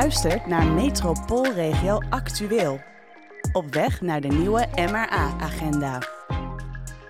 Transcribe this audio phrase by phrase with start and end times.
[0.00, 2.80] luistert naar Metropoolregio Actueel.
[3.52, 6.02] Op weg naar de nieuwe MRA-agenda.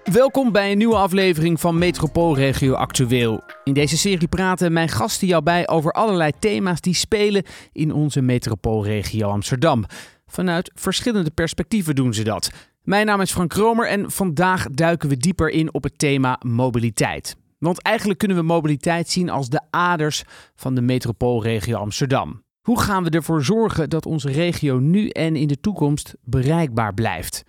[0.05, 3.43] Welkom bij een nieuwe aflevering van Metropoolregio Actueel.
[3.65, 8.21] In deze serie praten mijn gasten jou bij over allerlei thema's die spelen in onze
[8.21, 9.85] metropoolregio Amsterdam.
[10.27, 12.51] Vanuit verschillende perspectieven doen ze dat.
[12.83, 17.37] Mijn naam is Frank Kromer en vandaag duiken we dieper in op het thema mobiliteit.
[17.59, 20.23] Want eigenlijk kunnen we mobiliteit zien als de aders
[20.55, 22.43] van de metropoolregio Amsterdam.
[22.71, 27.45] Hoe gaan we ervoor zorgen dat onze regio nu en in de toekomst bereikbaar blijft?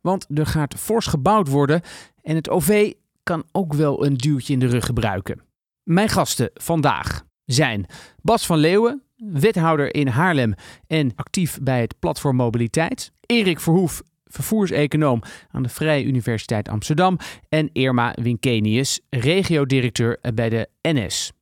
[0.00, 1.80] Want er gaat fors gebouwd worden
[2.22, 5.40] en het OV kan ook wel een duwtje in de rug gebruiken.
[5.82, 7.86] Mijn gasten vandaag zijn
[8.22, 10.54] Bas van Leeuwen, wethouder in Haarlem
[10.86, 13.12] en actief bij het Platform Mobiliteit.
[13.26, 17.18] Erik Verhoef, vervoerseconoom aan de Vrije Universiteit Amsterdam.
[17.48, 21.32] En Irma Winkenius, regiodirecteur bij de NS.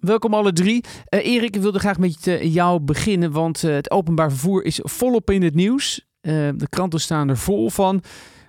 [0.00, 0.84] Welkom alle drie.
[1.14, 5.30] Uh, Erik, ik wilde graag met jou beginnen, want uh, het openbaar vervoer is volop
[5.30, 6.06] in het nieuws.
[6.22, 8.02] Uh, de kranten staan er vol van.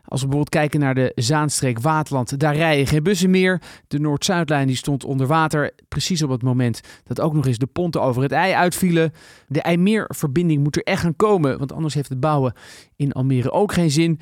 [0.06, 3.62] Als we bijvoorbeeld kijken naar de Zaanstreek Waterland, daar rijden geen bussen meer.
[3.88, 7.66] De Noord-Zuidlijn die stond onder water, precies op het moment dat ook nog eens de
[7.66, 9.14] ponten over het ei uitvielen.
[9.48, 12.54] De IJmeerverbinding moet er echt gaan komen, want anders heeft het bouwen
[12.95, 14.20] in Almere ook geen zin.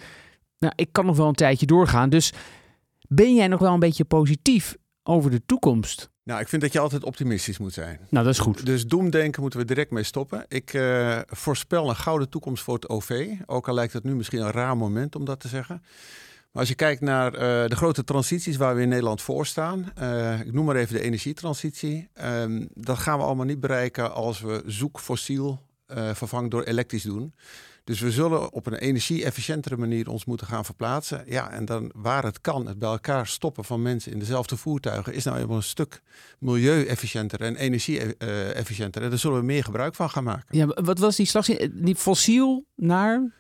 [0.59, 2.33] Nou, ik kan nog wel een tijdje doorgaan, dus
[3.07, 6.09] ben jij nog wel een beetje positief over de toekomst?
[6.27, 7.99] Nou, ik vind dat je altijd optimistisch moet zijn.
[8.09, 8.65] Nou, dat is goed.
[8.65, 10.45] Dus doemdenken moeten we direct mee stoppen.
[10.47, 13.33] Ik uh, voorspel een gouden toekomst voor het OV.
[13.45, 15.81] Ook al lijkt het nu misschien een raar moment om dat te zeggen.
[16.51, 17.39] Maar als je kijkt naar uh,
[17.69, 19.91] de grote transities waar we in Nederland voor staan.
[19.99, 22.09] Uh, ik noem maar even de energietransitie.
[22.23, 25.65] Um, dat gaan we allemaal niet bereiken als we zoek fossiel
[26.13, 27.33] vervangen door elektrisch doen.
[27.87, 31.23] Dus we zullen op een energie-efficiëntere manier ons moeten gaan verplaatsen.
[31.27, 35.13] Ja, en dan waar het kan, het bij elkaar stoppen van mensen in dezelfde voertuigen,
[35.13, 36.01] is nou eenmaal een stuk
[36.39, 39.01] milieu-efficiënter en energie-efficiënter.
[39.01, 40.57] En daar zullen we meer gebruik van gaan maken.
[40.57, 41.45] Ja, wat was die slag?
[41.71, 43.35] Die fossiel naar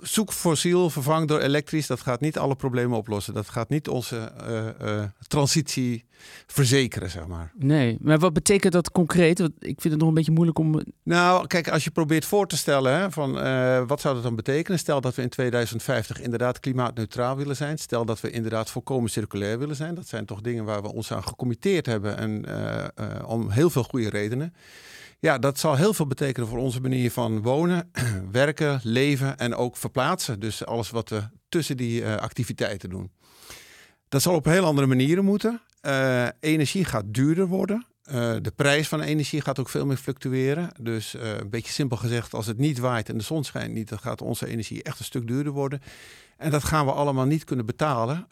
[0.00, 1.86] zoek fossiel, vervang door elektrisch.
[1.86, 3.34] Dat gaat niet alle problemen oplossen.
[3.34, 6.04] Dat gaat niet onze uh, uh, transitie
[6.46, 7.52] verzekeren, zeg maar.
[7.54, 9.38] Nee, maar wat betekent dat concreet?
[9.38, 10.82] Want ik vind het nog een beetje moeilijk om...
[11.02, 14.36] Nou, kijk, als je probeert voor te stellen, hè, van uh, wat zou dat dan
[14.36, 14.78] betekenen?
[14.78, 17.78] Stel dat we in 2050 inderdaad klimaatneutraal willen zijn.
[17.78, 19.94] Stel dat we inderdaad volkomen circulair willen zijn.
[19.94, 22.16] Dat zijn toch dingen waar we ons aan gecommitteerd hebben.
[22.16, 22.44] En
[23.26, 24.54] om heel veel goede redenen.
[25.22, 27.90] Ja, dat zal heel veel betekenen voor onze manier van wonen,
[28.32, 30.40] werken, leven en ook verplaatsen.
[30.40, 33.10] Dus alles wat we tussen die uh, activiteiten doen.
[34.08, 35.60] Dat zal op heel andere manieren moeten.
[35.86, 37.86] Uh, energie gaat duurder worden.
[38.04, 40.70] Uh, de prijs van energie gaat ook veel meer fluctueren.
[40.80, 43.98] Dus een beetje simpel gezegd, als het niet waait en de zon schijnt niet, dan
[43.98, 45.80] gaat onze energie echt een stuk duurder worden.
[46.36, 48.26] En dat gaan we allemaal niet kunnen betalen.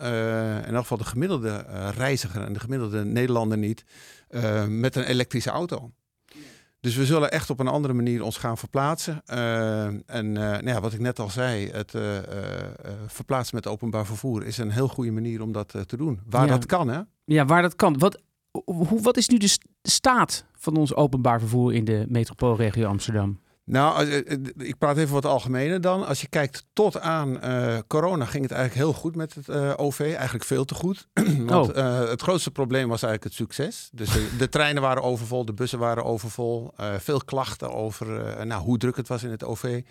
[0.66, 1.66] in elk geval de gemiddelde
[1.97, 3.84] reiziger en de gemiddelde Nederlander niet.
[4.69, 5.93] met een elektrische auto.
[6.88, 9.22] Dus we zullen echt op een andere manier ons gaan verplaatsen.
[9.32, 12.19] Uh, en uh, nou ja, wat ik net al zei, het uh,
[13.06, 16.21] verplaatsen met openbaar vervoer is een heel goede manier om dat te doen.
[16.28, 16.53] Waar ja.
[16.53, 17.00] dat kan, hè?
[17.25, 17.98] Ja, waar dat kan.
[17.98, 18.22] Wat,
[18.65, 23.41] hoe, wat is nu de staat van ons openbaar vervoer in de metropoolregio Amsterdam?
[23.68, 24.06] Nou,
[24.56, 26.06] ik praat even wat algemener dan.
[26.06, 29.72] Als je kijkt tot aan uh, corona ging het eigenlijk heel goed met het uh,
[29.76, 30.00] OV.
[30.00, 31.08] Eigenlijk veel te goed.
[31.46, 31.76] Want oh.
[31.76, 33.88] uh, het grootste probleem was eigenlijk het succes.
[33.92, 36.72] Dus de, de treinen waren overvol, de bussen waren overvol.
[36.98, 38.06] veel klachten over
[38.46, 39.82] nou, hoe druk het was in het OV.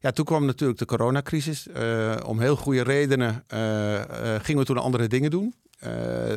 [0.00, 1.66] Ja, toen kwam natuurlijk de coronacrisis.
[2.24, 3.44] om heel goede redenen
[4.42, 5.54] gingen we toen andere dingen doen.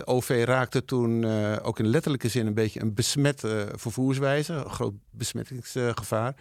[0.05, 1.25] OV raakte toen
[1.61, 3.43] ook in letterlijke zin een beetje een besmet
[3.75, 4.53] vervoerswijze.
[4.53, 6.35] Een groot besmettingsgevaar.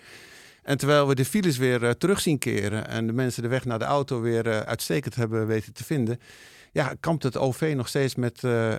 [0.68, 3.64] En terwijl we de files weer uh, terug zien keren en de mensen de weg
[3.64, 6.20] naar de auto weer uh, uitstekend hebben weten te vinden,
[6.72, 8.74] ja, kampt het OV nog steeds met uh,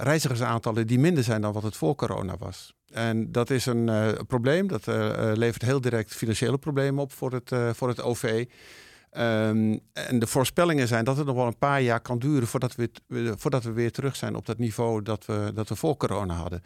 [0.00, 2.74] reizigersaantallen die minder zijn dan wat het voor corona was.
[2.92, 4.86] En dat is een probleem, dat
[5.36, 8.44] levert heel direct financiële problemen op voor het, voor het OV.
[9.18, 12.74] Um, en de voorspellingen zijn dat het nog wel een paar jaar kan duren voordat
[12.74, 12.90] we,
[13.36, 16.62] voordat we weer terug zijn op dat niveau dat we, dat we voor corona hadden.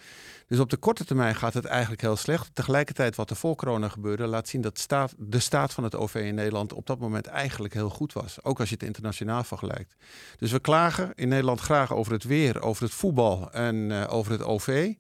[0.47, 2.51] Dus op de korte termijn gaat het eigenlijk heel slecht.
[2.55, 6.15] Tegelijkertijd wat er voor corona gebeurde laat zien dat staat, de staat van het OV
[6.15, 8.45] in Nederland op dat moment eigenlijk heel goed was.
[8.45, 9.97] Ook als je het internationaal vergelijkt.
[10.39, 14.33] Dus we klagen in Nederland graag over het weer, over het voetbal en uh, over
[14.33, 14.95] het OV.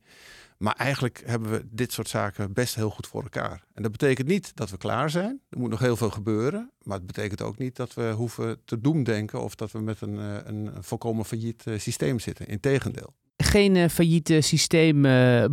[0.58, 3.64] Maar eigenlijk hebben we dit soort zaken best heel goed voor elkaar.
[3.74, 5.40] En dat betekent niet dat we klaar zijn.
[5.48, 6.70] Er moet nog heel veel gebeuren.
[6.82, 10.18] Maar het betekent ook niet dat we hoeven te doemdenken of dat we met een,
[10.18, 12.46] eh, een volkomen failliet eh, systeem zitten.
[12.46, 13.14] Integendeel.
[13.36, 15.02] Geen uh, failliet systeem,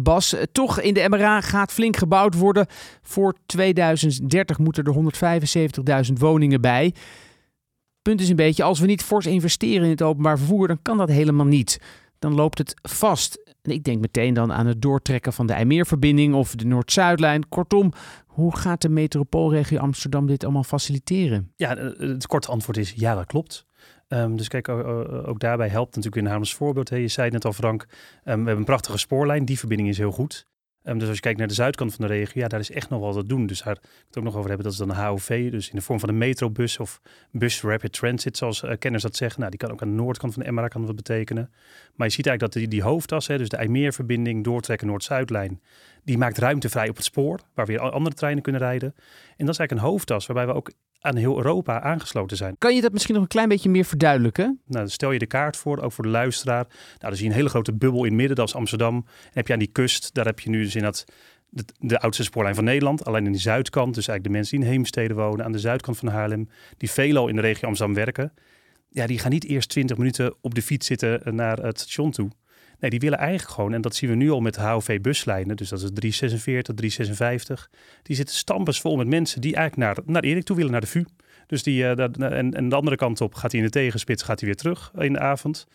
[0.03, 0.35] Bas.
[0.51, 2.65] Toch in de MRA gaat flink gebouwd worden.
[3.01, 6.93] Voor 2030 moeten er 175.000 woningen bij.
[8.03, 10.97] Punt is een beetje, als we niet fors investeren in het openbaar vervoer, dan kan
[10.97, 11.79] dat helemaal niet.
[12.23, 13.53] Dan loopt het vast.
[13.61, 17.49] En ik denk meteen dan aan het doortrekken van de IJmeerverbinding of de Noord-Zuidlijn.
[17.49, 17.91] Kortom,
[18.27, 21.51] hoe gaat de metropoolregio Amsterdam dit allemaal faciliteren?
[21.55, 23.65] Ja, het korte antwoord is ja, dat klopt.
[24.07, 26.89] Um, dus kijk, ook daarbij helpt natuurlijk weer namens voorbeeld.
[26.89, 26.95] Hè.
[26.95, 27.87] Je zei net al, Frank, um,
[28.23, 29.45] we hebben een prachtige spoorlijn.
[29.45, 30.47] Die verbinding is heel goed.
[30.85, 32.89] Um, dus als je kijkt naar de zuidkant van de regio, ja, daar is echt
[32.89, 33.45] nog wel te doen.
[33.45, 33.77] Dus daar
[34.07, 35.51] het ook nog over hebben, dat is dan een HOV.
[35.51, 37.01] Dus in de vorm van een metrobus of
[37.31, 39.39] bus rapid transit, zoals uh, kenners dat zeggen.
[39.39, 41.51] Nou, die kan ook aan de noordkant van de MRA kan wat betekenen.
[41.95, 45.61] Maar je ziet eigenlijk dat die, die hoofdas, hè, dus de IJmeerverbinding, doortrekken Noord-Zuidlijn,
[46.03, 48.93] die maakt ruimte vrij op het spoor, waar weer andere treinen kunnen rijden.
[49.37, 52.55] En dat is eigenlijk een hoofdtas waarbij we ook aan heel Europa aangesloten zijn.
[52.57, 54.61] Kan je dat misschien nog een klein beetje meer verduidelijken?
[54.65, 56.65] Nou, stel je de kaart voor, ook voor de luisteraar.
[56.67, 58.95] Nou, dan zie je een hele grote bubbel in het midden, dat is Amsterdam.
[58.95, 61.05] En heb je aan die kust, daar heb je nu dus in dat
[61.49, 63.05] de, de, oudste spoorlijn van Nederland.
[63.05, 65.97] Alleen in de zuidkant, dus eigenlijk de mensen die in Heemstede wonen, aan de zuidkant
[65.97, 68.33] van Haarlem, die veelal in de regio Amsterdam werken.
[68.89, 72.29] Ja, die gaan niet eerst 20 minuten op de fiets zitten naar het station toe.
[72.83, 75.69] Nee, die willen eigenlijk gewoon, en dat zien we nu al met de HOV-buslijnen, dus
[75.69, 77.69] dat is 346, 356,
[78.01, 81.05] die zitten stampensvol met mensen die eigenlijk naar, naar Erik toe willen, naar de VU.
[81.47, 84.39] Dus die, uh, en, en de andere kant op gaat hij in de tegenspits, gaat
[84.39, 85.67] hij weer terug in de avond.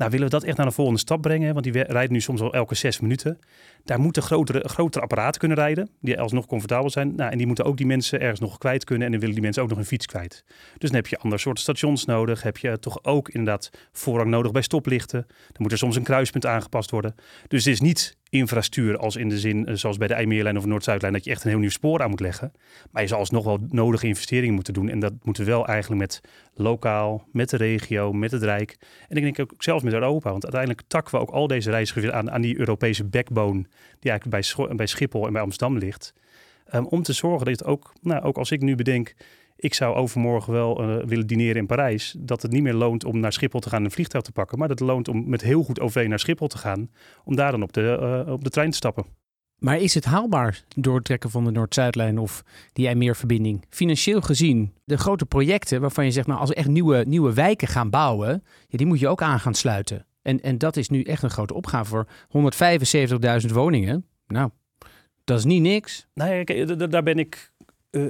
[0.00, 1.52] Nou, willen we dat echt naar een volgende stap brengen?
[1.52, 3.38] Want die rijdt nu soms al elke zes minuten.
[3.84, 7.14] Daar moeten grotere, grotere apparaten kunnen rijden, die alsnog comfortabel zijn.
[7.14, 9.04] Nou, en die moeten ook die mensen ergens nog kwijt kunnen.
[9.04, 10.44] En dan willen die mensen ook nog een fiets kwijt.
[10.78, 12.42] Dus dan heb je ander soort stations nodig.
[12.42, 15.24] Heb je toch ook inderdaad voorrang nodig bij stoplichten.
[15.28, 17.14] Dan moet er soms een kruispunt aangepast worden.
[17.48, 20.64] Dus het is niet infrastructuur als in de zin, eh, zoals bij de IJmeerlijn of
[20.64, 22.52] Noord-Zuidlijn, dat je echt een heel nieuw spoor aan moet leggen.
[22.90, 24.88] Maar je zal alsnog wel nodige investeringen moeten doen.
[24.88, 26.20] En dat moeten we wel eigenlijk met
[26.54, 28.76] lokaal, met de regio, met het Rijk.
[29.08, 30.30] En ik denk ook zelfs met Europa.
[30.30, 33.64] Want uiteindelijk takken we ook al deze reizigers aan, aan die Europese backbone,
[33.98, 36.12] die eigenlijk bij, bij Schiphol en bij Amsterdam ligt.
[36.74, 39.14] Um, om te zorgen dat het ook, nou, ook als ik nu bedenk,
[39.60, 42.14] ik zou overmorgen wel uh, willen dineren in Parijs.
[42.18, 44.58] Dat het niet meer loont om naar Schiphol te gaan en een vliegtuig te pakken.
[44.58, 46.90] Maar dat het loont om met heel goed OV naar Schiphol te gaan.
[47.24, 49.04] Om daar dan op de, uh, op de trein te stappen.
[49.58, 52.42] Maar is het haalbaar, doortrekken van de Noord-Zuidlijn of
[52.72, 53.64] die IJmeerverbinding?
[53.68, 57.68] Financieel gezien, de grote projecten waarvan je zegt, nou, als we echt nieuwe, nieuwe wijken
[57.68, 60.06] gaan bouwen, ja, die moet je ook aan gaan sluiten.
[60.22, 62.52] En, en dat is nu echt een grote opgave voor
[63.46, 64.06] 175.000 woningen.
[64.26, 64.50] Nou,
[65.24, 66.06] dat is niet niks.
[66.14, 66.44] Nee,
[66.88, 67.52] daar ben ik
[67.90, 68.06] uh,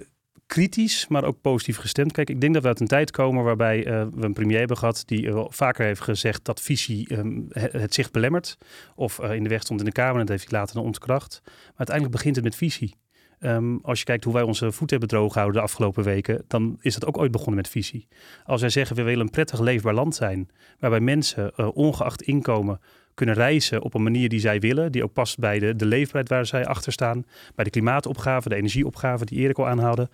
[0.51, 2.13] kritisch, maar ook positief gestemd.
[2.13, 4.77] Kijk, ik denk dat we uit een tijd komen waarbij uh, we een premier hebben
[4.77, 8.59] gehad die uh, vaker heeft gezegd dat visie um, het zicht belemmert.
[8.95, 10.85] Of uh, in de weg stond in de Kamer en dat heeft hij later dan
[10.85, 11.41] ontkracht.
[11.45, 12.95] Maar uiteindelijk begint het met visie.
[13.41, 16.79] Um, als je kijkt hoe wij onze voet hebben droog gehouden de afgelopen weken, dan
[16.81, 18.09] is dat ook ooit begonnen met visie.
[18.45, 20.49] Als wij zeggen we willen een prettig leefbaar land zijn,
[20.79, 22.81] waarbij mensen ongeacht inkomen
[23.21, 26.29] kunnen reizen op een manier die zij willen, die ook past bij de, de leefbaarheid
[26.29, 30.09] waar zij achter staan, bij de klimaatopgave, de energieopgave die Erik al aanhaalde.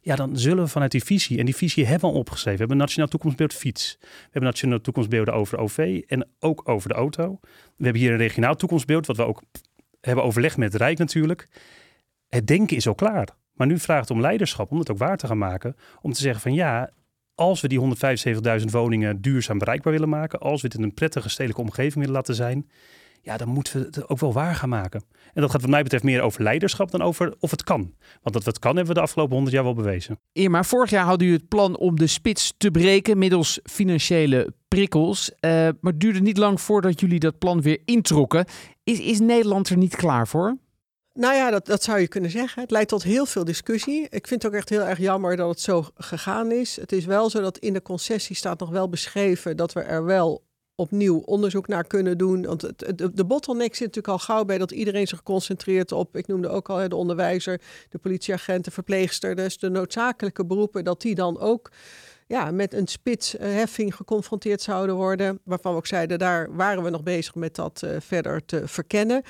[0.00, 2.52] Ja, dan zullen we vanuit die visie, en die visie hebben we al opgeschreven.
[2.52, 3.96] We hebben een Nationaal Toekomstbeeld Fiets.
[4.00, 7.38] We hebben Nationaal Toekomstbeelden over OV en ook over de auto.
[7.76, 9.42] We hebben hier een regionaal toekomstbeeld, wat we ook
[10.00, 11.48] hebben overlegd met het Rijk natuurlijk.
[12.28, 13.28] Het denken is al klaar.
[13.54, 15.76] Maar nu vraagt om leiderschap, om het ook waar te gaan maken.
[16.00, 16.90] Om te zeggen van ja,
[17.34, 17.80] als we die
[18.60, 22.12] 175.000 woningen duurzaam bereikbaar willen maken, als we het in een prettige stedelijke omgeving willen
[22.12, 22.66] laten zijn,
[23.22, 25.04] ja, dan moeten we het ook wel waar gaan maken.
[25.34, 27.94] En dat gaat wat mij betreft meer over leiderschap dan over of het kan.
[28.22, 30.18] Want dat we het kan hebben we de afgelopen 100 jaar wel bewezen.
[30.32, 35.30] Irma, vorig jaar hadden u het plan om de spits te breken middels financiële prikkels.
[35.30, 38.44] Uh, maar het duurde niet lang voordat jullie dat plan weer introkken.
[38.84, 40.56] Is, is Nederland er niet klaar voor?
[41.14, 42.62] Nou ja, dat, dat zou je kunnen zeggen.
[42.62, 44.06] Het leidt tot heel veel discussie.
[44.10, 46.76] Ik vind het ook echt heel erg jammer dat het zo gegaan is.
[46.76, 50.04] Het is wel zo dat in de concessie staat nog wel beschreven dat we er
[50.04, 50.42] wel
[50.74, 52.46] opnieuw onderzoek naar kunnen doen.
[52.46, 56.26] Want de, de bottleneck zit natuurlijk al gauw bij dat iedereen zich concentreert op, ik
[56.26, 61.14] noemde ook al de onderwijzer, de politieagent, de verpleegster, dus de noodzakelijke beroepen, dat die
[61.14, 61.70] dan ook
[62.26, 65.40] ja, met een spitsheffing geconfronteerd zouden worden.
[65.44, 69.22] Waarvan we ook zeiden, daar waren we nog bezig met dat uh, verder te verkennen.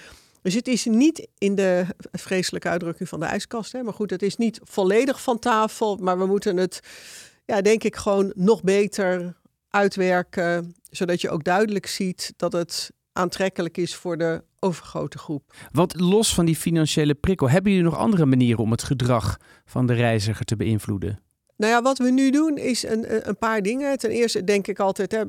[0.43, 3.73] Dus het is niet in de vreselijke uitdrukking van de ijskast.
[3.73, 3.83] Hè?
[3.83, 5.97] Maar goed, het is niet volledig van tafel.
[5.97, 6.81] Maar we moeten het,
[7.45, 9.37] ja, denk ik, gewoon nog beter
[9.69, 10.75] uitwerken.
[10.91, 15.55] Zodat je ook duidelijk ziet dat het aantrekkelijk is voor de overgrote groep.
[15.71, 19.87] Want los van die financiële prikkel, hebben jullie nog andere manieren om het gedrag van
[19.87, 21.23] de reiziger te beïnvloeden?
[21.63, 23.99] Nou ja, wat we nu doen is een, een paar dingen.
[23.99, 25.23] Ten eerste denk ik altijd, hè,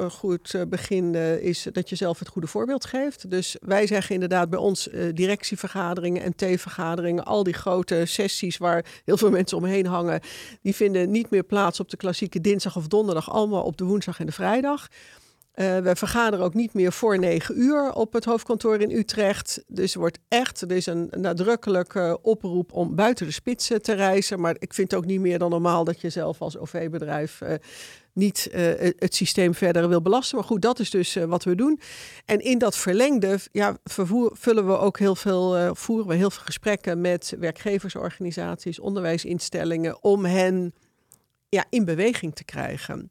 [0.00, 3.30] een goed eh, begin eh, is dat je zelf het goede voorbeeld geeft.
[3.30, 9.16] Dus wij zeggen inderdaad bij ons directievergaderingen en T-vergaderingen, al die grote sessies waar heel
[9.16, 10.20] veel mensen omheen hangen,
[10.62, 14.20] die vinden niet meer plaats op de klassieke dinsdag of donderdag, allemaal op de woensdag
[14.20, 14.88] en de vrijdag.
[15.58, 19.64] Uh, we vergaderen ook niet meer voor negen uur op het hoofdkantoor in Utrecht.
[19.66, 24.40] Dus er wordt echt, er is een nadrukkelijke oproep om buiten de spitsen te reizen.
[24.40, 27.52] Maar ik vind het ook niet meer dan normaal dat je zelf als OV-bedrijf uh,
[28.12, 28.60] niet uh,
[28.98, 30.36] het systeem verder wil belasten.
[30.36, 31.80] Maar goed, dat is dus wat we doen.
[32.24, 36.44] En in dat verlengde ja, vervoer, vullen we ook heel veel, voeren we heel veel
[36.44, 40.74] gesprekken met werkgeversorganisaties, onderwijsinstellingen, om hen
[41.48, 43.10] ja, in beweging te krijgen.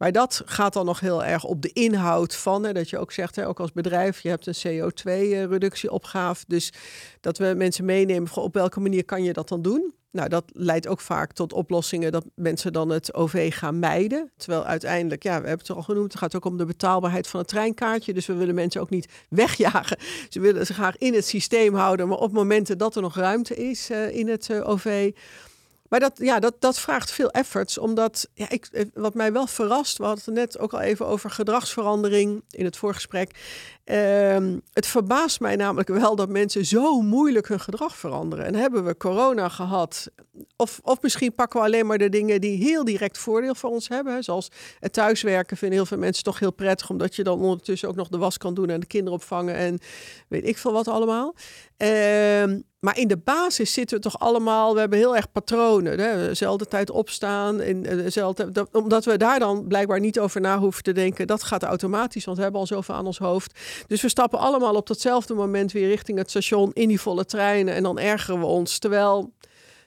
[0.00, 2.64] Maar dat gaat dan nog heel erg op de inhoud van.
[2.64, 6.44] Hè, dat je ook zegt, hè, ook als bedrijf, je hebt een CO2-reductieopgave.
[6.46, 6.72] Dus
[7.20, 9.94] dat we mensen meenemen, op welke manier kan je dat dan doen?
[10.10, 14.30] Nou, dat leidt ook vaak tot oplossingen dat mensen dan het OV gaan mijden.
[14.36, 17.40] Terwijl uiteindelijk, ja, we hebben het al genoemd, het gaat ook om de betaalbaarheid van
[17.40, 18.12] het treinkaartje.
[18.12, 19.98] Dus we willen mensen ook niet wegjagen.
[20.28, 23.56] Ze willen ze graag in het systeem houden, maar op momenten dat er nog ruimte
[23.56, 25.12] is uh, in het uh, OV
[25.90, 29.46] maar dat, ja, dat, dat vraagt veel efforts, omdat ja, ik, eh, wat mij wel
[29.46, 33.30] verrast, we hadden het net ook al even over gedragsverandering in het voorgesprek.
[33.84, 38.44] Uh, het verbaast mij namelijk wel dat mensen zo moeilijk hun gedrag veranderen.
[38.44, 40.10] En hebben we corona gehad,
[40.56, 43.88] of, of misschien pakken we alleen maar de dingen die heel direct voordeel voor ons
[43.88, 44.24] hebben.
[44.24, 47.96] Zoals het thuiswerken vinden heel veel mensen toch heel prettig, omdat je dan ondertussen ook
[47.96, 49.78] nog de was kan doen en de kinderen opvangen en
[50.28, 51.34] weet ik veel wat allemaal.
[51.78, 52.44] Uh,
[52.80, 55.98] maar in de basis zitten we toch allemaal, we hebben heel erg patronen.
[55.98, 56.16] Hè?
[56.16, 57.60] Dezelfde tijd opstaan.
[57.60, 58.26] In, eh,
[58.72, 61.26] omdat we daar dan blijkbaar niet over na hoeven te denken.
[61.26, 63.58] Dat gaat automatisch, want we hebben al zoveel aan ons hoofd.
[63.86, 67.74] Dus we stappen allemaal op datzelfde moment weer richting het station in die volle treinen.
[67.74, 68.78] En dan ergeren we ons.
[68.78, 69.32] Terwijl,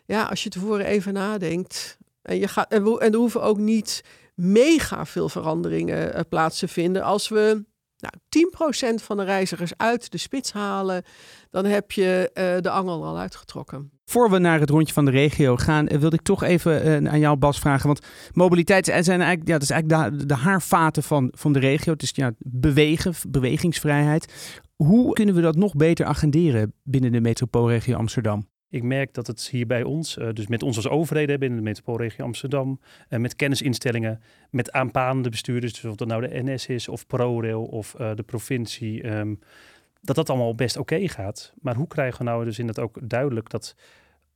[0.05, 1.97] ja, als je tevoren even nadenkt.
[2.21, 4.03] En, je gaat, en, we, er hoeven ook niet
[4.35, 7.03] mega veel veranderingen uh, plaats te vinden.
[7.03, 7.63] Als we
[7.97, 11.03] nou, 10% van de reizigers uit de spits halen,
[11.53, 13.91] dan heb je uh, de angel al uitgetrokken.
[14.05, 17.12] Voor we naar het rondje van de regio gaan, uh, wilde ik toch even uh,
[17.12, 17.88] aan jou, Bas, vragen.
[17.88, 21.93] Want mobiliteit zijn eigenlijk, ja, dat is eigenlijk de, de haarvaten van, van de regio.
[21.93, 24.60] Het is ja, bewegen, bewegingsvrijheid.
[24.75, 28.48] Hoe kunnen we dat nog beter agenderen binnen de metropoolregio Amsterdam?
[28.69, 32.25] Ik merk dat het hier bij ons, dus met ons als overheden binnen de metropoolregio
[32.25, 32.79] Amsterdam,
[33.10, 37.91] met kennisinstellingen, met aanpalende bestuurders, dus of dat nou de NS is of ProRail of
[37.91, 39.39] de provincie, um,
[40.03, 41.53] dat dat allemaal best oké gaat.
[41.62, 43.75] Maar hoe krijgen we nou dus in dat ook duidelijk dat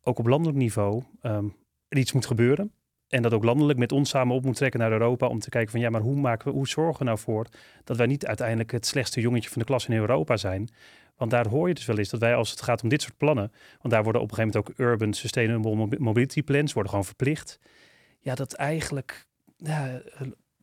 [0.01, 1.55] ook op landelijk niveau um,
[1.87, 2.71] er iets moet gebeuren?
[3.07, 5.71] En dat ook landelijk met ons samen op moet trekken naar Europa om te kijken
[5.71, 7.47] van ja, maar hoe maken we, hoe zorgen we nou voor
[7.83, 10.69] dat wij niet uiteindelijk het slechtste jongetje van de klas in Europa zijn?
[11.15, 13.17] Want daar hoor je dus wel eens dat wij als het gaat om dit soort
[13.17, 17.05] plannen, want daar worden op een gegeven moment ook Urban Sustainable Mobility Plans worden gewoon
[17.05, 17.59] verplicht.
[18.19, 19.25] Ja, dat eigenlijk
[19.57, 20.01] ja,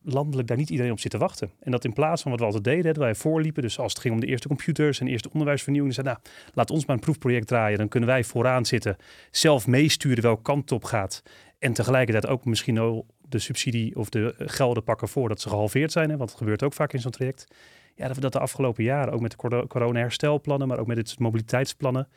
[0.05, 1.51] landelijk daar niet iedereen op zit te wachten.
[1.59, 4.01] En dat in plaats van wat we altijd deden, dat wij voorliepen, dus als het
[4.01, 6.19] ging om de eerste computers en eerste onderwijsvernieuwing, zei nou,
[6.53, 8.95] laat ons maar een proefproject draaien, dan kunnen wij vooraan zitten,
[9.31, 11.23] zelf meesturen welke kant op gaat
[11.59, 16.09] en tegelijkertijd ook misschien al de subsidie of de gelden pakken voordat ze gehalveerd zijn,
[16.09, 17.47] hè, want het gebeurt ook vaak in zo'n traject
[17.95, 21.19] ja, dat we dat de afgelopen jaren, ook met de corona-herstelplannen, maar ook met het
[21.19, 22.07] mobiliteitsplannen,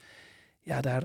[0.61, 1.03] ja, daar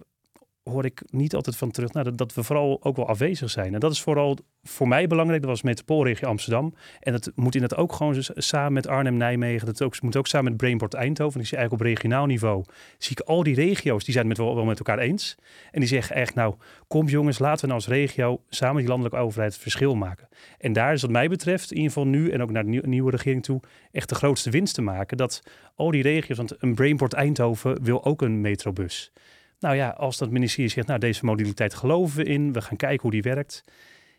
[0.63, 3.73] hoor ik niet altijd van terug nou, dat, we vooral ook wel afwezig zijn.
[3.73, 5.41] En dat is vooral voor mij belangrijk.
[5.41, 6.73] Dat was metropoolregio Amsterdam.
[6.99, 9.73] En dat moet in het ook gewoon samen met Arnhem, Nijmegen.
[9.73, 11.39] Dat moet ook samen met Brainport Eindhoven.
[11.39, 12.63] Ik zie eigenlijk op regionaal niveau.
[12.97, 15.35] Zie ik al die regio's, die zijn het wel, met elkaar eens.
[15.71, 16.55] En die zeggen echt, nou,
[16.87, 20.27] kom jongens, laten we nou als regio samen die landelijke overheid het verschil maken.
[20.57, 23.11] En daar is wat mij betreft, in ieder geval nu en ook naar de nieuwe
[23.11, 23.59] regering toe,
[23.91, 25.17] echt de grootste winst te maken.
[25.17, 25.41] Dat
[25.75, 29.11] al die regio's, want een Brainport Eindhoven wil ook een metrobus.
[29.63, 33.01] Nou ja, als dat ministerie zegt, nou deze modaliteit geloven we in, we gaan kijken
[33.01, 33.63] hoe die werkt.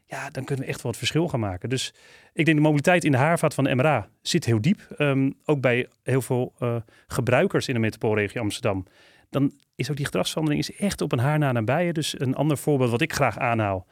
[0.07, 1.69] Ja, dan kunnen we echt wel het verschil gaan maken.
[1.69, 1.95] Dus
[2.33, 4.95] ik denk de mobiliteit in de haarvaat van de MRA zit heel diep.
[4.99, 8.87] Um, ook bij heel veel uh, gebruikers in de metropoolregio Amsterdam.
[9.31, 11.93] Dan is ook die gedragsverandering is echt op een haar na nabij.
[11.93, 13.87] Dus een ander voorbeeld wat ik graag aanhaal.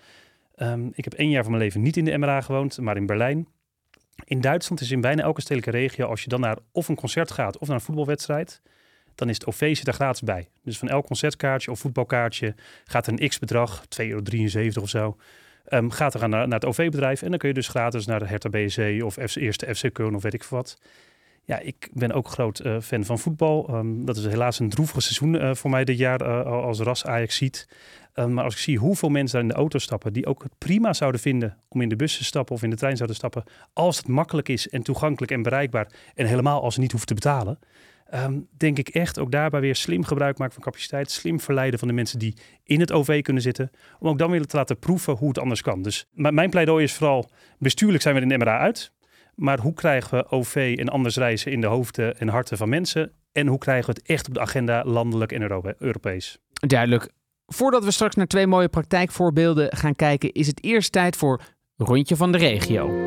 [0.57, 3.07] Um, ik heb één jaar van mijn leven niet in de MRA gewoond, maar in
[3.07, 3.47] Berlijn.
[4.25, 7.31] In Duitsland is in bijna elke stedelijke regio, als je dan naar of een concert
[7.31, 8.63] gaat of naar een voetbalwedstrijd,
[9.15, 10.49] dan is het OV zit er gratis bij.
[10.63, 12.55] Dus van elk concertkaartje of voetbalkaartje
[12.85, 15.17] gaat een x-bedrag, 2,73 euro of zo,
[15.69, 17.23] um, gaat er naar, naar het OV-bedrijf.
[17.23, 20.23] En dan kun je dus gratis naar de Hertha BSC of eerste FC Köln of
[20.23, 20.79] weet ik wat.
[21.45, 23.69] Ja, ik ben ook groot uh, fan van voetbal.
[23.71, 27.05] Um, dat is helaas een droevig seizoen uh, voor mij dit jaar uh, als ras
[27.05, 27.69] Ajax ziet.
[28.15, 30.53] Um, maar als ik zie hoeveel mensen daar in de auto stappen, die ook het
[30.59, 33.45] prima zouden vinden om in de bus te stappen of in de trein zouden stappen,
[33.73, 37.15] als het makkelijk is en toegankelijk en bereikbaar en helemaal als ze niet hoeven te
[37.15, 37.59] betalen,
[38.15, 41.11] Um, denk ik echt ook daarbij weer slim gebruik maken van capaciteit.
[41.11, 43.71] Slim verleiden van de mensen die in het OV kunnen zitten.
[43.99, 45.83] Om ook dan weer te laten proeven hoe het anders kan.
[45.83, 48.93] Dus mijn pleidooi is vooral, bestuurlijk zijn we in de MRA uit.
[49.35, 53.13] Maar hoe krijgen we OV en anders reizen in de hoofden en harten van mensen?
[53.33, 56.39] En hoe krijgen we het echt op de agenda landelijk en Europees?
[56.53, 57.09] Duidelijk.
[57.47, 61.41] Voordat we straks naar twee mooie praktijkvoorbeelden gaan kijken, is het eerst tijd voor
[61.77, 63.05] Rondje van de Regio.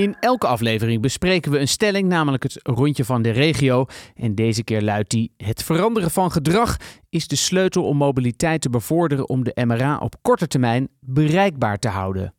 [0.00, 3.86] In elke aflevering bespreken we een stelling, namelijk het rondje van de regio.
[4.14, 6.76] En deze keer luidt die: Het veranderen van gedrag
[7.08, 11.88] is de sleutel om mobiliteit te bevorderen om de MRA op korte termijn bereikbaar te
[11.88, 12.34] houden.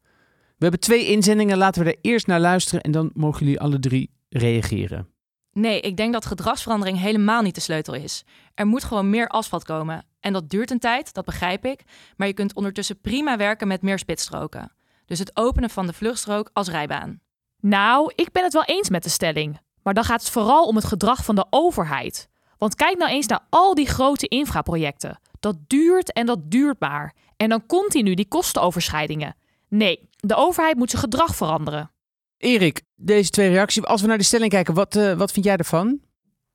[0.57, 3.79] We hebben twee inzendingen, laten we er eerst naar luisteren en dan mogen jullie alle
[3.79, 5.07] drie reageren.
[5.51, 8.23] Nee, ik denk dat gedragsverandering helemaal niet de sleutel is.
[8.53, 10.05] Er moet gewoon meer asfalt komen.
[10.19, 11.83] En dat duurt een tijd, dat begrijp ik.
[12.15, 14.71] Maar je kunt ondertussen prima werken met meer spitsstroken.
[15.05, 17.19] Dus het openen van de vluchtstrook als rijbaan.
[17.61, 19.59] Nou, ik ben het wel eens met de stelling.
[19.83, 22.29] Maar dan gaat het vooral om het gedrag van de overheid.
[22.57, 25.19] Want kijk nou eens naar al die grote infraprojecten.
[25.39, 27.15] Dat duurt en dat duurt maar.
[27.37, 29.35] En dan continu die kostenoverschrijdingen.
[29.67, 31.91] Nee, de overheid moet zijn gedrag veranderen.
[32.37, 33.83] Erik, deze twee reacties.
[33.83, 35.99] Als we naar de stelling kijken, wat, uh, wat vind jij ervan?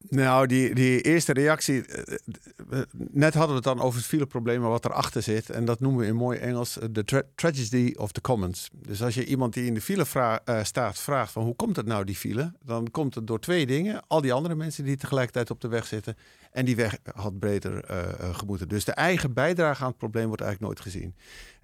[0.09, 1.85] Nou, die, die eerste reactie.
[1.89, 5.51] Uh, net hadden we het dan over het fileprobleem, wat erachter zit.
[5.51, 8.71] En dat noemen we in mooi Engels de tra tragedy of the commons.
[8.73, 11.87] Dus als je iemand die in de file uh, staat vraagt van hoe komt het
[11.87, 12.53] nou die file?
[12.65, 14.03] Dan komt het door twee dingen.
[14.07, 16.17] Al die andere mensen die tegelijkertijd op de weg zitten.
[16.53, 17.85] En die weg had breder
[18.33, 18.69] gemoeten.
[18.69, 21.15] Dus de eigen bijdrage aan het probleem wordt eigenlijk nooit gezien.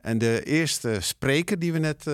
[0.02, 2.04] En de eerste spreker die we net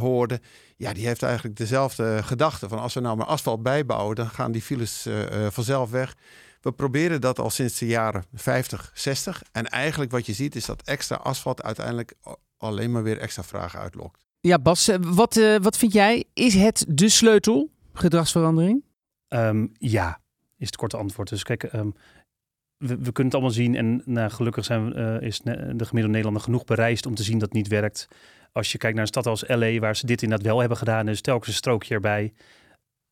[0.00, 0.40] hoorden
[0.80, 2.68] ja, die heeft eigenlijk dezelfde gedachte.
[2.68, 6.16] Van als we nou maar asfalt bijbouwen, dan gaan die files uh, vanzelf weg.
[6.60, 9.42] We proberen dat al sinds de jaren 50, 60.
[9.52, 12.14] En eigenlijk wat je ziet is dat extra asfalt uiteindelijk
[12.56, 14.24] alleen maar weer extra vragen uitlokt.
[14.40, 16.24] Ja, Bas, eh, wat, uh, wat vind jij?
[16.34, 18.84] Is het de sleutel, gedragsverandering?
[19.28, 20.20] Um, ja,
[20.58, 21.28] is het korte antwoord.
[21.28, 21.94] Dus kijk, um,
[22.80, 23.76] we, kunnen het allemaal zien.
[23.76, 27.48] En nou, gelukkig zijn, uh, is de gemiddelde Nederlander genoeg bereisd om te zien dat
[27.48, 28.08] het niet werkt.
[28.52, 31.06] Als je kijkt naar een stad als LA, waar ze dit inderdaad wel hebben gedaan,
[31.06, 32.32] dus telkens een strookje erbij.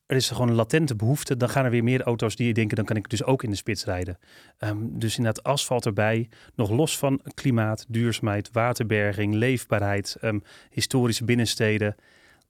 [0.06, 1.36] Er is gewoon een latente behoefte.
[1.36, 3.56] Dan gaan er weer meer auto's die denken, dan kan ik dus ook in de
[3.56, 4.18] spits rijden.
[4.58, 6.28] Um, dus inderdaad asfalt erbij.
[6.54, 11.96] Nog los van klimaat, duurzaamheid, waterberging, leefbaarheid, um, historische binnensteden.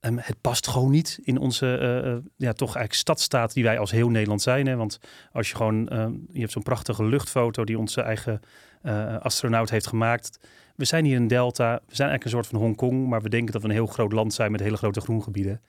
[0.01, 3.91] Um, het past gewoon niet in onze uh, ja, toch eigenlijk stadstaat die wij als
[3.91, 4.67] heel Nederland zijn.
[4.67, 4.77] Hè?
[4.77, 4.99] Want
[5.33, 5.89] als je gewoon,
[6.33, 8.41] je hebt zo'n prachtige luchtfoto die onze eigen
[8.83, 10.39] uh, astronaut heeft gemaakt
[10.79, 11.75] we zijn hier in Delta.
[11.75, 14.13] We zijn eigenlijk een soort van Hongkong, maar we denken dat we een heel groot
[14.13, 15.61] land zijn met hele grote groengebieden.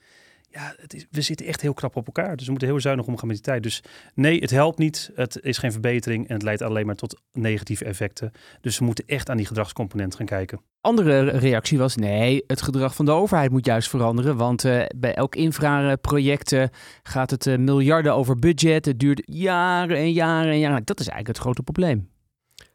[0.51, 0.75] Ja,
[1.09, 2.35] we zitten echt heel krap op elkaar.
[2.35, 3.63] Dus we moeten heel zuinig omgaan met die tijd.
[3.63, 3.83] Dus
[4.13, 5.11] nee, het helpt niet.
[5.15, 8.31] Het is geen verbetering en het leidt alleen maar tot negatieve effecten.
[8.61, 10.61] Dus we moeten echt aan die gedragscomponent gaan kijken.
[10.81, 14.37] Andere reactie was nee, het gedrag van de overheid moet juist veranderen.
[14.37, 16.63] Want uh, bij elk infraproject uh,
[17.03, 18.85] gaat het uh, miljarden over budget.
[18.85, 20.81] Het duurt jaren en jaren en jaren.
[20.83, 22.09] Dat is eigenlijk het grote probleem.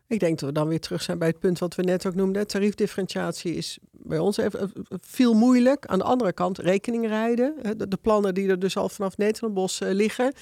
[0.07, 2.15] Ik denk dat we dan weer terug zijn bij het punt wat we net ook
[2.15, 2.47] noemden.
[2.47, 5.87] Tariefdifferentiatie is bij ons even veel moeilijk.
[5.87, 7.55] Aan de andere kant rekening rijden.
[7.89, 10.33] De, plannen die er dus al vanaf Nederlandbos uh, liggen.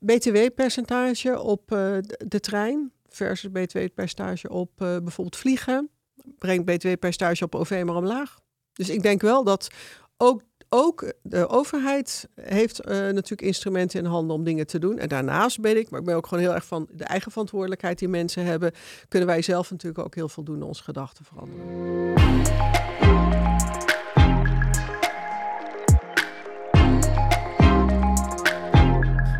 [0.00, 5.90] BTW-percentage op uh, de trein versus BTW-percentage op bijvoorbeeld vliegen.
[6.38, 8.38] Brengt BTW-percentage op OV maar omlaag.
[8.72, 9.68] Dus ik denk wel dat
[10.16, 10.42] ook
[10.74, 14.98] ook de overheid heeft uh, natuurlijk instrumenten in handen om dingen te doen.
[14.98, 17.98] En daarnaast ben ik, maar ik ben ook gewoon heel erg van de eigen verantwoordelijkheid
[17.98, 18.72] die mensen hebben,
[19.08, 22.91] kunnen wij zelf natuurlijk ook heel veel doen onze gedachten veranderen.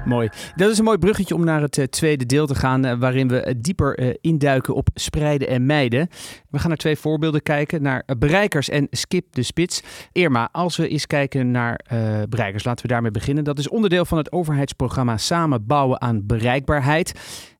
[0.04, 0.28] Mooi.
[0.56, 3.28] Dat is een mooi bruggetje om naar het uh, tweede deel te gaan, uh, waarin
[3.28, 6.08] we uh, dieper induiken op spreiden en mijden.
[6.50, 9.82] We gaan naar twee voorbeelden kijken, naar bereikers en skip de spits.
[10.12, 11.80] Irma, als we eens kijken naar
[12.28, 13.44] bereikers, laten we daarmee beginnen.
[13.44, 17.12] Dat is onderdeel van het overheidsprogramma Samen bouwen aan bereikbaarheid.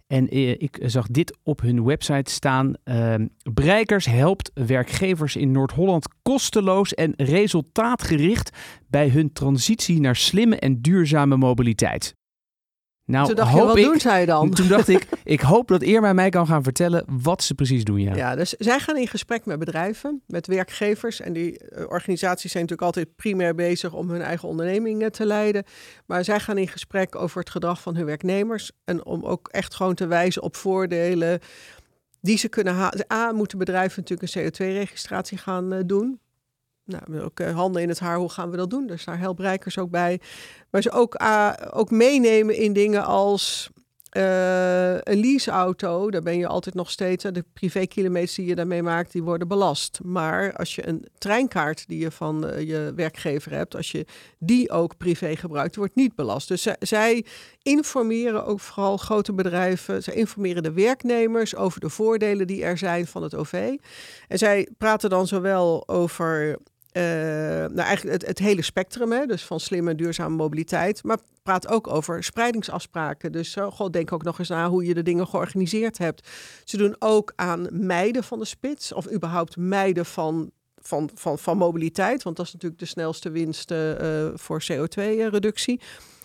[0.07, 2.74] En ik zag dit op hun website staan.
[2.85, 3.14] Uh,
[3.98, 8.57] helpt werkgevers in Noord-Holland kosteloos en resultaatgericht
[8.88, 12.14] bij hun transitie naar slimme en duurzame mobiliteit.
[13.05, 14.51] Nou, toen dacht je, wat ik, doen zij dan?
[14.55, 18.01] Toen dacht ik, ik hoop dat Irma mij kan gaan vertellen wat ze precies doen.
[18.01, 18.15] Ja.
[18.15, 21.21] ja, dus zij gaan in gesprek met bedrijven, met werkgevers.
[21.21, 25.65] En die uh, organisaties zijn natuurlijk altijd primair bezig om hun eigen ondernemingen te leiden.
[26.07, 28.71] Maar zij gaan in gesprek over het gedrag van hun werknemers.
[28.85, 31.41] En om ook echt gewoon te wijzen op voordelen
[32.21, 33.12] die ze kunnen halen.
[33.12, 36.21] A, moeten bedrijven natuurlijk een CO2-registratie gaan uh, doen.
[36.85, 38.87] Nou, ook uh, handen in het haar, hoe gaan we dat doen?
[38.87, 40.21] Dus daar helpt Rijkers ook bij.
[40.71, 43.71] Maar ze ook, uh, ook meenemen in dingen als
[44.16, 46.11] uh, een leaseauto.
[46.11, 50.01] Daar ben je altijd nog steeds, de privékilometers die je daarmee maakt, die worden belast.
[50.05, 54.07] Maar als je een treinkaart die je van je werkgever hebt, als je
[54.38, 56.49] die ook privé gebruikt, wordt niet belast.
[56.49, 57.25] Dus zij
[57.62, 63.07] informeren ook vooral grote bedrijven, zij informeren de werknemers over de voordelen die er zijn
[63.07, 63.77] van het OV.
[64.29, 66.59] En zij praten dan zowel over
[66.92, 71.05] uh, nou eigenlijk het, het, hele spectrum, hè, dus van slimme en duurzame mobiliteit.
[71.05, 73.33] Maar praat ook over spreidingsafspraken.
[73.33, 76.28] Dus uh, denk ook nog eens na hoe je de dingen georganiseerd hebt.
[76.64, 80.50] Ze doen ook aan mijden van de spits, of überhaupt mijden van
[80.85, 82.22] van, van, van mobiliteit.
[82.22, 85.81] Want dat is natuurlijk de snelste winst uh, voor CO2-reductie.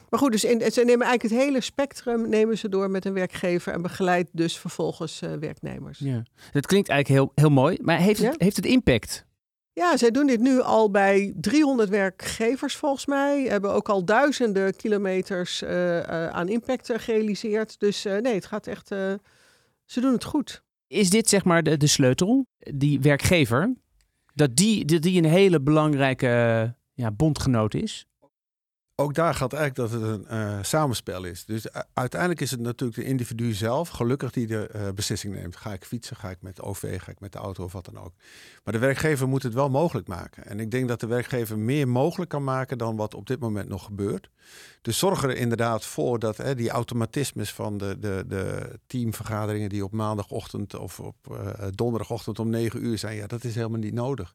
[0.09, 3.13] Maar goed, dus in, ze nemen eigenlijk het hele spectrum nemen ze door met een
[3.13, 5.99] werkgever en begeleidt dus vervolgens werknemers.
[5.99, 6.23] Ja.
[6.51, 9.26] Dat klinkt eigenlijk heel, heel mooi, maar heeft het, heeft het impact?
[9.77, 13.43] Ja, zij doen dit nu al bij 300 werkgevers volgens mij.
[13.43, 17.79] Hebben ook al duizenden kilometers uh, uh, aan impact gerealiseerd.
[17.79, 18.87] Dus nee, het gaat echt.
[18.87, 20.63] ze doen het goed.
[20.87, 23.73] Is dit zeg maar de, de sleutel, die werkgever,
[24.33, 28.05] dat die, dat die een hele belangrijke ja, bondgenoot is?
[28.99, 31.45] Ook daar gaat eigenlijk dat het een uh, samenspel is.
[31.45, 35.55] Dus uiteindelijk is het natuurlijk de individu zelf, gelukkig, die de uh, beslissing neemt.
[35.55, 37.85] Ga ik fietsen, ga ik met de OV, ga ik met de auto of wat
[37.85, 38.13] dan ook.
[38.63, 40.45] Maar de werkgever moet het wel mogelijk maken.
[40.45, 43.69] En ik denk dat de werkgever meer mogelijk kan maken dan wat op dit moment
[43.69, 44.29] nog gebeurt.
[44.81, 49.83] Dus zorg er inderdaad voor dat hè, die automatismes van de, de, de teamvergaderingen die
[49.83, 51.15] op maandagochtend of op
[51.75, 54.33] donderdagochtend om negen uur zijn, ja, dat is helemaal niet nodig.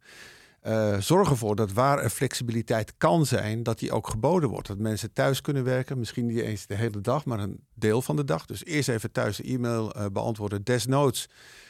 [0.66, 4.68] Uh, zorg ervoor dat waar er flexibiliteit kan zijn, dat die ook geboden wordt.
[4.68, 8.16] Dat mensen thuis kunnen werken, misschien niet eens de hele dag, maar een deel van
[8.16, 8.46] de dag.
[8.46, 10.64] Dus eerst even thuis de e-mail uh, beantwoorden.
[10.64, 11.28] Desnoods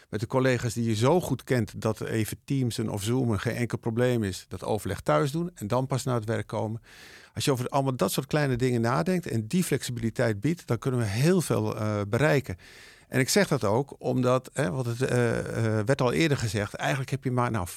[0.09, 3.79] met de collega's die je zo goed kent dat even Teamsen of Zoomen geen enkel
[3.79, 6.81] probleem is, dat overleg thuis doen en dan pas naar het werk komen.
[7.35, 11.01] Als je over allemaal dat soort kleine dingen nadenkt en die flexibiliteit biedt, dan kunnen
[11.01, 12.57] we heel veel uh, bereiken.
[13.13, 15.09] En ik zeg dat ook omdat, hè, wat het uh,
[15.85, 17.73] werd al eerder gezegd, eigenlijk heb je maar nou, 5%,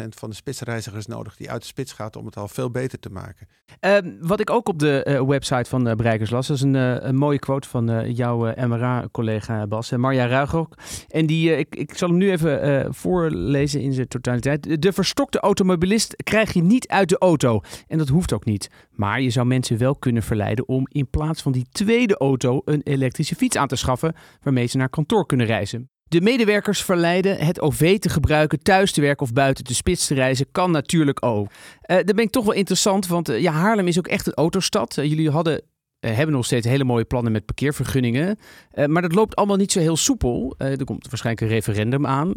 [0.00, 2.98] 10% van de spitsreizigers nodig die uit de spits gaat om het al veel beter
[2.98, 3.48] te maken.
[3.80, 7.38] Uh, wat ik ook op de uh, website van Bereikers las, is een, een, mooie
[7.38, 10.74] quote van jouw MRA-collega Bas, Marja Ruigrok.
[11.08, 14.82] En die, ik, ik zal hem nu even voorlezen in zijn totaliteit.
[14.82, 17.60] De verstokte automobilist krijg je niet uit de auto.
[17.86, 18.68] En dat hoeft ook niet.
[18.94, 22.80] Maar je zou mensen wel kunnen verleiden om in plaats van die tweede auto een
[22.84, 25.88] elektrische fiets aan te schaffen waarmee ze naar kantoor kunnen reizen.
[26.08, 30.14] De medewerkers verleiden het OV te gebruiken, thuis te werken of buiten de spits te
[30.14, 31.46] reizen, kan natuurlijk ook.
[31.46, 34.34] Uh, dat ben ik toch wel interessant, want uh, ja, Haarlem is ook echt een
[34.34, 34.96] autostad.
[34.96, 35.62] Uh, jullie hadden,
[36.00, 38.38] hebben nog steeds hele mooie plannen met parkeervergunningen,
[38.86, 40.54] maar dat loopt allemaal niet zo heel soepel.
[40.58, 42.32] er komt waarschijnlijk een referendum aan.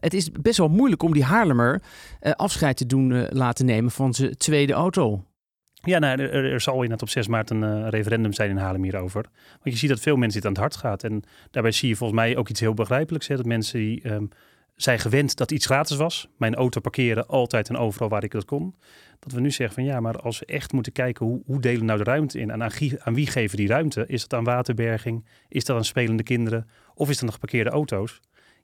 [0.00, 1.82] het is best wel moeilijk om die Haarlemmer
[2.20, 5.24] afscheid te doen laten nemen van zijn tweede auto.
[5.82, 8.82] Ja, nou, er, er, zal inderdaad op 6 maart een uh, referendum zijn in Haarlem
[8.82, 9.22] hierover.
[9.50, 11.04] Want je ziet dat veel mensen dit aan het hart gaat.
[11.04, 13.28] En daarbij zie je volgens mij ook iets heel begrijpelijks.
[13.28, 13.36] Hè?
[13.36, 14.28] Dat mensen die um,
[14.76, 16.28] zijn gewend dat iets gratis was.
[16.36, 18.74] Mijn auto parkeren altijd en overal waar ik dat kon.
[19.18, 21.80] Dat we nu zeggen van ja, maar als we echt moeten kijken hoe, hoe delen
[21.80, 22.50] we nou de ruimte in?
[22.50, 24.04] En aan, wie geven die ruimte?
[24.06, 25.26] Is dat aan waterberging?
[25.48, 26.68] Is dat aan spelende kinderen?
[26.94, 28.20] Of is dat nog geparkeerde auto's?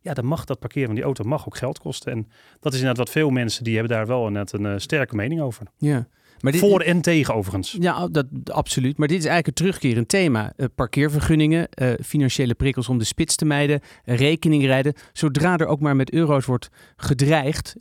[0.07, 2.13] ja, dan mag dat parkeren van die auto mag ook geld kosten.
[2.13, 2.29] En
[2.61, 5.41] dat is inderdaad wat veel mensen die hebben daar wel net een uh, sterke mening
[5.41, 5.67] over.
[5.77, 6.07] Ja.
[6.41, 7.77] Maar dit, Voor en tegen overigens.
[7.81, 8.99] Ja, dat, absoluut.
[8.99, 10.53] Maar dit is eigenlijk een terugkerend thema.
[10.57, 14.95] Uh, parkeervergunningen, uh, financiële prikkels om de spits te mijden, rekeningrijden.
[15.13, 17.77] Zodra er ook maar met euro's wordt gedreigd,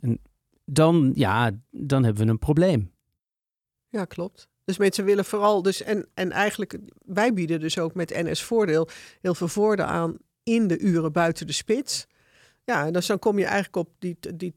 [0.64, 2.92] dan, ja, dan hebben we een probleem.
[3.88, 4.48] Ja, klopt.
[4.64, 8.88] Dus mensen willen vooral, dus en, en eigenlijk, wij bieden dus ook met NS Voordeel
[9.20, 12.06] heel veel voordeel aan in de uren buiten de spits.
[12.66, 14.54] Ja, en dan kom je eigenlijk op die, die,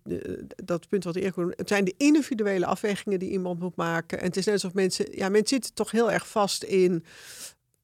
[0.64, 4.20] dat punt wat Erik Het zijn de individuele afwegingen die iemand moet maken.
[4.20, 5.06] En het is net alsof mensen...
[5.12, 7.06] Ja, mensen zitten toch heel erg vast in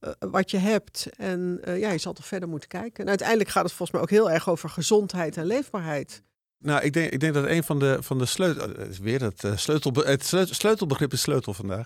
[0.02, 1.10] uh, wat je hebt.
[1.18, 3.04] En uh, ja, je zal toch verder moeten kijken.
[3.04, 6.22] En uiteindelijk gaat het volgens mij ook heel erg over gezondheid en leefbaarheid.
[6.60, 8.68] Nou, ik denk, ik denk dat een van de, van de sleutel,
[9.02, 11.86] weer het, sleutel, het sleutelbegrip is sleutel vandaag.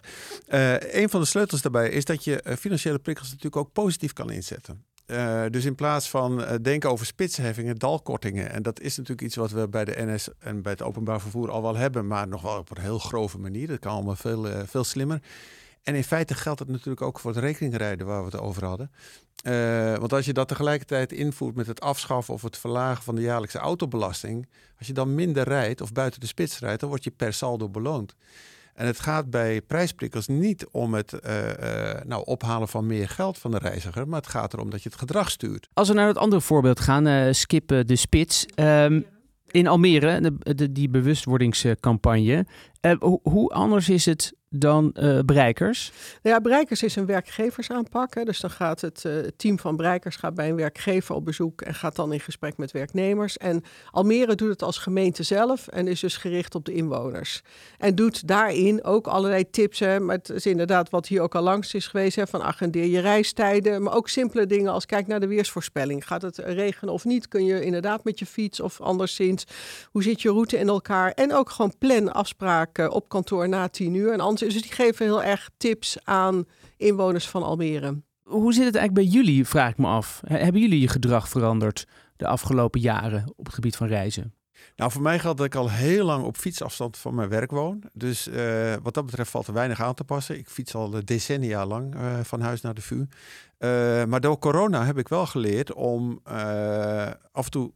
[0.79, 4.85] Een van de sleutels daarbij is dat je financiële prikkels natuurlijk ook positief kan inzetten.
[5.11, 8.51] Uh, dus in plaats van uh, denken over spitsheffingen, dalkortingen.
[8.51, 11.51] En dat is natuurlijk iets wat we bij de NS en bij het openbaar vervoer
[11.51, 13.67] al wel hebben, maar nog wel op een heel grove manier.
[13.67, 15.21] Dat kan allemaal veel, uh, veel slimmer.
[15.83, 18.91] En in feite geldt het natuurlijk ook voor het rekeningrijden waar we het over hadden.
[19.99, 23.57] want als je dat tegelijkertijd invoert met het afschaffen of het verlagen van de jaarlijkse
[23.57, 27.33] autobelasting, als je dan minder rijdt of buiten de spits rijdt, dan word je per
[27.33, 28.15] saldo beloond.
[28.79, 33.37] En het gaat bij prijsprikkels niet om het uh, uh, nou, ophalen van meer geld
[33.37, 35.69] van de reiziger, maar het gaat erom dat je het gedrag stuurt.
[35.73, 38.45] Als we naar het andere voorbeeld gaan, uh, skippen de spits.
[38.55, 39.05] Um,
[39.51, 40.31] in Almere,
[40.71, 42.45] die bewustwordingscampagne.
[43.21, 45.91] hoe anders is het dan uh, Breikers?
[46.23, 48.15] Nou ja, Breikers is een werkgeversaanpak.
[48.15, 48.23] Hè.
[48.23, 51.73] Dus dan gaat het uh, team van Breikers gaat bij een werkgever op bezoek en
[51.73, 53.37] gaat dan in gesprek met werknemers.
[53.37, 57.41] En Almere doet het als gemeente zelf en is dus gericht op de inwoners.
[57.77, 59.79] En doet daarin ook allerlei tips.
[59.79, 59.99] Hè.
[59.99, 62.99] Maar het is inderdaad wat hier ook al langs is geweest: hè, van agendeer je
[62.99, 63.83] reistijden.
[63.83, 66.07] Maar ook simpele dingen als kijk naar de weersvoorspelling.
[66.07, 67.27] Gaat het regenen of niet?
[67.27, 69.43] Kun je inderdaad met je fiets of anderszins?
[69.91, 71.11] Hoe zit je route in elkaar?
[71.11, 74.11] En ook gewoon plan afspraken op kantoor na tien uur.
[74.11, 76.45] En dus die geven heel erg tips aan
[76.77, 78.01] inwoners van Almere.
[78.23, 80.21] Hoe zit het eigenlijk bij jullie, vraag ik me af.
[80.25, 84.33] Hebben jullie je gedrag veranderd de afgelopen jaren op het gebied van reizen?
[84.75, 87.83] Nou, voor mij geldt dat ik al heel lang op fietsafstand van mijn werk woon.
[87.93, 90.37] Dus uh, wat dat betreft valt er weinig aan te passen.
[90.37, 92.95] Ik fiets al decennia lang uh, van huis naar de VU.
[92.95, 93.07] Uh,
[94.05, 96.19] maar door corona heb ik wel geleerd om
[97.31, 97.71] af en toe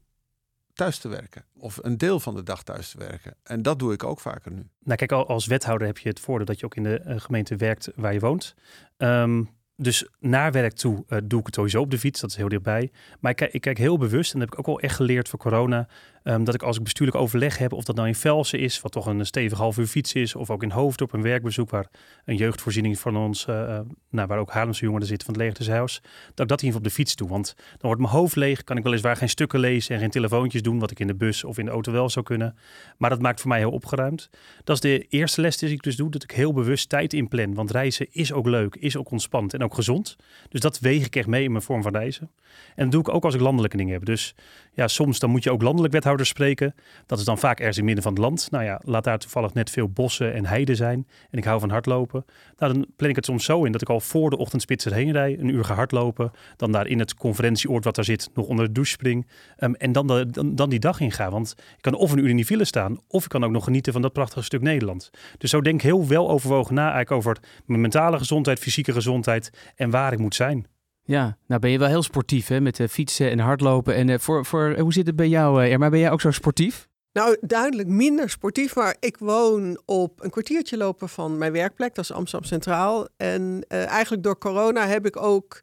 [0.74, 1.46] thuis te werken.
[1.58, 3.36] Of een deel van de dag thuis te werken.
[3.44, 4.68] En dat doe ik ook vaker nu.
[4.80, 7.90] Nou kijk, als wethouder heb je het voordeel dat je ook in de gemeente werkt
[7.96, 8.56] waar je woont.
[8.98, 12.22] Um, dus naar werk toe uh, doe ik het sowieso op de fiets.
[12.22, 12.92] Dat is heel dichtbij.
[13.20, 15.40] Maar ik, ik kijk heel bewust, en dat heb ik ook wel echt geleerd voor
[15.40, 15.88] corona.
[16.24, 18.92] Um, dat ik als ik bestuurlijk overleg heb, of dat nou in Velsen is, wat
[18.92, 21.88] toch een stevig half uur fiets is, of ook in Hoofddorp een werkbezoek waar
[22.26, 26.02] een jeugdvoorziening van ons, uh, nou, waar ook Haarlemse jongeren zitten van het Legerteshuis,
[26.34, 27.28] dat ik dat hier op de fiets doe.
[27.28, 30.62] Want dan wordt mijn hoofd leeg, kan ik weliswaar geen stukken lezen en geen telefoontjes
[30.62, 32.58] doen, wat ik in de bus of in de auto wel zou kunnen.
[32.98, 34.30] Maar dat maakt voor mij heel opgeruimd.
[34.64, 37.54] Dat is de eerste les die ik dus doe, dat ik heel bewust tijd inplan.
[37.54, 40.16] Want reizen is ook leuk, is ook ontspannend en ook gezond.
[40.50, 42.32] Dus dat weeg ik echt mee in mijn vorm van reizen.
[42.76, 44.06] En dat doe ik ook als ik landelijke dingen heb.
[44.06, 44.36] Dus
[44.74, 46.76] ja, soms dan moet je ook landelijk spreken.
[47.06, 48.48] Dat is dan vaak ergens in midden van het land.
[48.52, 51.08] Nou ja, laat daar toevallig net veel bossen en heiden zijn.
[51.30, 52.26] En ik hou van hardlopen.
[52.58, 55.12] Nou, dan plan ik het soms zo in dat ik al voor de ochtendspits erheen
[55.12, 55.40] rij.
[55.40, 56.32] Een uur ga hardlopen.
[56.58, 59.28] Dan daar in het conferentieoord wat daar zit nog onder de douche spring.
[59.60, 61.30] Um, en dan, de, dan, dan, die dag inga.
[61.30, 62.98] Want ik kan of een uur in die file staan.
[63.08, 65.10] Of ik kan ook nog genieten van dat prachtige stuk Nederland.
[65.38, 69.72] Dus zo denk ik heel wel overwogen na eigenlijk over mijn mentale gezondheid, fysieke gezondheid.
[69.76, 70.68] En waar ik moet zijn.
[71.06, 73.96] Ja, nou ben je wel heel sportief hè, met uh, fietsen en hardlopen.
[73.96, 76.88] En uh, voor, voor, hoe zit het bij jou, maar Ben jij ook zo sportief?
[77.14, 81.96] Nou, duidelijk minder sportief, maar ik woon op een kwartiertje lopen van mijn werkplek.
[81.96, 83.08] Dat is Amsterdam Centraal.
[83.18, 85.62] En eigenlijk door corona heb ik ook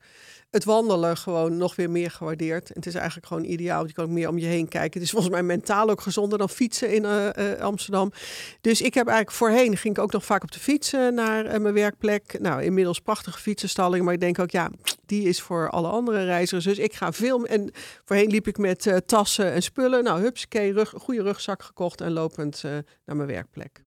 [0.50, 2.68] het wandelen gewoon nog weer meer gewaardeerd.
[2.68, 3.86] Het is eigenlijk gewoon ideaal.
[3.86, 4.92] Je kan ook meer om je heen kijken.
[4.92, 8.12] Het is volgens mij mentaal ook gezonder dan fietsen in uh, uh, Amsterdam.
[8.60, 11.56] Dus ik heb eigenlijk voorheen ging ik ook nog vaak op de fietsen naar uh,
[11.58, 12.38] mijn werkplek.
[12.40, 14.04] Nou, inmiddels prachtige fietsenstalling.
[14.04, 14.70] Maar ik denk ook, ja,
[15.06, 16.64] die is voor alle andere reizigers.
[16.64, 17.44] Dus ik ga veel.
[17.46, 17.70] En
[18.04, 20.04] voorheen liep ik met tassen en spullen.
[20.04, 22.62] Nou, hupsakee, goede rugzak gekocht en lopend
[23.04, 23.84] naar mijn werkplek.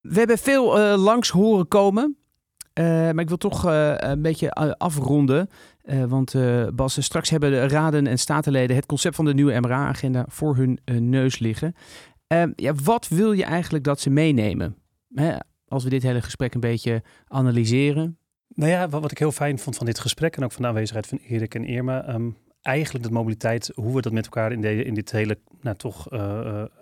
[0.00, 2.23] We hebben veel langs horen komen.
[2.80, 5.48] Uh, maar ik wil toch uh, een beetje afronden.
[5.84, 6.34] Uh, want
[6.74, 10.78] Bas, straks hebben de raden en statenleden het concept van de nieuwe MRA-agenda voor hun
[10.84, 11.74] neus liggen.
[12.26, 14.76] Ehm, ja, wat wil je eigenlijk dat ze meenemen?
[15.14, 15.36] Hè,
[15.68, 18.18] als we dit hele gesprek een beetje analyseren.
[18.48, 21.06] Nou ja, wat, ik heel fijn vond van dit gesprek en ook van de aanwezigheid
[21.06, 22.14] van Erik en Irma.
[22.14, 26.12] Um, eigenlijk de mobiliteit, hoe we dat met elkaar in, in dit hele, nou toch,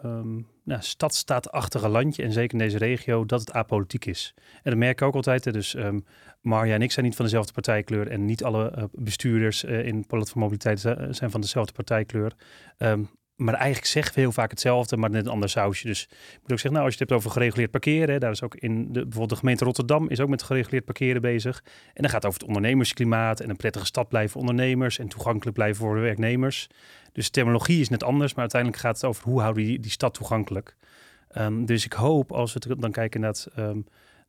[0.05, 4.35] um, nou, stadstaatachtige landje en zeker in deze regio, dat het apolitiek is.
[4.37, 5.53] En dat merk ik ook altijd.
[5.53, 6.05] Dus um,
[6.41, 10.07] Marja en ik zijn niet van dezelfde partijkleur en niet alle uh, bestuurders uh, in
[10.07, 12.33] platform mobiliteit zijn van dezelfde partijkleur.
[12.79, 15.87] Um, maar eigenlijk zeggen we heel vaak hetzelfde, maar net een ander sausje.
[15.87, 18.43] Dus ik moet ook zeggen, nou, als je het hebt over gereguleerd parkeren, daar is
[18.43, 21.63] ook in de, bijvoorbeeld de gemeente Rotterdam is ook met gereguleerd parkeren bezig.
[21.65, 25.57] En dan gaat het over het ondernemersklimaat en een prettige stad blijven ondernemers en toegankelijk
[25.57, 26.69] blijven voor de werknemers.
[27.13, 29.91] Dus de terminologie is net anders, maar uiteindelijk gaat het over hoe houden die, die
[29.91, 30.77] stad toegankelijk.
[31.39, 33.35] Um, dus ik hoop, als we dan kijken naar,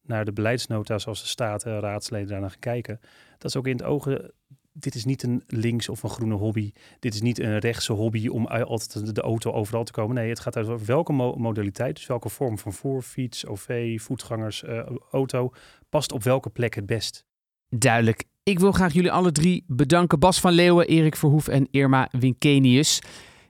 [0.02, 3.00] naar de beleidsnota zoals de staten, raadsleden daarnaar gaan kijken,
[3.38, 4.32] dat ze ook in het ogen
[4.74, 6.72] dit is niet een links of een groene hobby.
[7.00, 10.16] Dit is niet een rechtse hobby om altijd de auto overal te komen.
[10.16, 14.80] Nee, het gaat over welke modaliteit, dus welke vorm van voer, fiets, OV, voetgangers, uh,
[15.12, 15.52] auto,
[15.90, 17.26] past op welke plek het best.
[17.70, 18.24] Duidelijk.
[18.44, 20.20] Ik wil graag jullie alle drie bedanken.
[20.20, 23.02] Bas van Leeuwen, Erik Verhoef en Irma Winkenius.